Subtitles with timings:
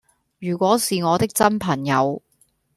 [0.39, 2.23] 如果是我的真朋友